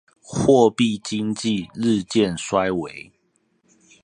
[0.23, 3.11] 貨幣經濟日漸衰微